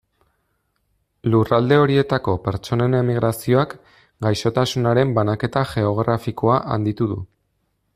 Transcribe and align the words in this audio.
Lurralde 1.33 1.77
horietako 1.81 2.35
pertsonen 2.47 2.99
emigrazioak 3.01 3.77
gaixotasunaren 4.29 5.15
banaketa 5.19 5.67
geografikoa 5.75 6.61
handitu 6.77 7.13
du. 7.15 7.25